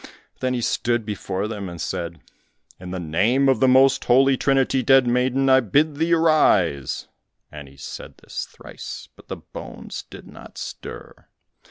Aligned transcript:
Then 0.39 0.55
he 0.55 0.61
stood 0.61 1.05
before 1.05 1.47
them 1.47 1.69
and 1.69 1.79
said, 1.79 2.21
"In 2.79 2.89
the 2.89 2.99
name 2.99 3.47
of 3.47 3.59
the 3.59 3.67
most 3.67 4.05
holy 4.05 4.35
Trinity, 4.35 4.81
dead 4.81 5.05
maiden, 5.05 5.47
I 5.47 5.59
bid 5.59 5.97
thee 5.97 6.11
arise," 6.15 7.07
and 7.51 7.67
he 7.67 7.77
said 7.77 8.17
this 8.17 8.47
thrice, 8.51 9.09
but 9.15 9.27
the 9.27 9.37
bones 9.37 10.05
did 10.09 10.25
not 10.27 10.57
stir. 10.57 11.27